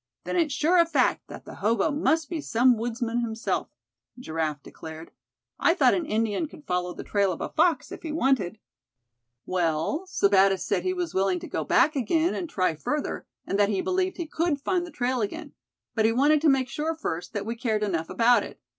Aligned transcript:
"Then 0.23 0.35
it's 0.35 0.51
sure 0.51 0.79
a 0.79 0.85
fact 0.87 1.27
that 1.27 1.45
the 1.45 1.57
hobo 1.57 1.91
must 1.91 2.27
be 2.27 2.41
some 2.41 2.75
woodsman 2.75 3.19
himself," 3.21 3.69
Giraffe 4.17 4.63
declared. 4.63 5.11
"I 5.59 5.75
thought 5.75 5.93
an 5.93 6.07
Indian 6.07 6.47
could 6.47 6.65
follow 6.65 6.95
the 6.95 7.03
trail 7.03 7.31
of 7.31 7.39
a 7.39 7.49
fox, 7.49 7.91
if 7.91 8.01
he 8.01 8.11
wanted." 8.11 8.57
"Well, 9.45 10.07
Sebattis 10.07 10.65
said 10.65 10.81
he 10.81 10.91
was 10.95 11.13
willing 11.13 11.37
to 11.41 11.47
go 11.47 11.63
back 11.63 11.95
again, 11.95 12.33
and 12.33 12.49
try 12.49 12.73
further, 12.73 13.27
and 13.45 13.59
that 13.59 13.69
he 13.69 13.79
believed 13.79 14.17
he 14.17 14.25
could 14.25 14.59
find 14.59 14.87
the 14.87 14.91
trail 14.91 15.21
again; 15.21 15.53
but 15.93 16.05
he 16.05 16.11
wanted 16.11 16.41
to 16.41 16.49
make 16.49 16.67
sure 16.67 16.95
first 16.95 17.33
that 17.33 17.45
we 17.45 17.55
cared 17.55 17.83
enough 17.83 18.09
about 18.09 18.41
it. 18.41 18.59